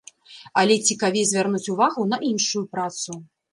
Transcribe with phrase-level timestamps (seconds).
[0.61, 3.11] Але цікавей звярнуць увагу на іншую працу.